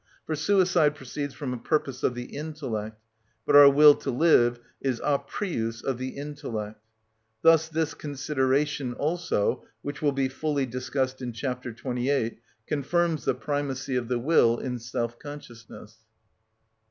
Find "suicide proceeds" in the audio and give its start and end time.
0.35-1.35